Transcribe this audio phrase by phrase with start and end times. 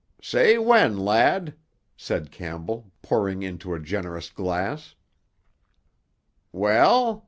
[0.19, 1.53] "Say when, lad,"
[1.95, 4.95] said Campbell, pouring into a generous glass.
[6.51, 7.19] "Well?"